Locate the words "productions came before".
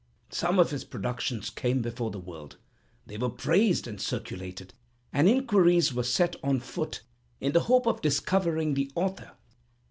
0.83-2.09